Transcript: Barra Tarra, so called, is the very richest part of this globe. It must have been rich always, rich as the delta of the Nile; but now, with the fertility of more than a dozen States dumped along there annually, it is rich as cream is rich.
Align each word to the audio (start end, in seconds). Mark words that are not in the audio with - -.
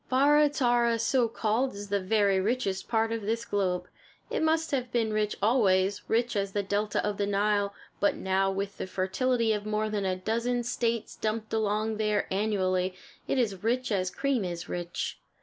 Barra 0.09 0.49
Tarra, 0.49 0.97
so 0.97 1.27
called, 1.27 1.75
is 1.75 1.89
the 1.89 1.99
very 2.01 2.39
richest 2.39 2.87
part 2.87 3.11
of 3.11 3.21
this 3.21 3.45
globe. 3.45 3.87
It 4.31 4.41
must 4.41 4.71
have 4.71 4.91
been 4.91 5.13
rich 5.13 5.35
always, 5.43 6.01
rich 6.07 6.35
as 6.35 6.53
the 6.53 6.63
delta 6.63 7.05
of 7.07 7.17
the 7.17 7.27
Nile; 7.27 7.75
but 7.99 8.15
now, 8.15 8.49
with 8.49 8.79
the 8.79 8.87
fertility 8.87 9.53
of 9.53 9.67
more 9.67 9.91
than 9.91 10.03
a 10.05 10.15
dozen 10.15 10.63
States 10.63 11.15
dumped 11.15 11.53
along 11.53 11.97
there 11.97 12.25
annually, 12.31 12.95
it 13.27 13.37
is 13.37 13.63
rich 13.63 13.91
as 13.91 14.09
cream 14.09 14.43
is 14.43 14.67
rich. 14.67 15.19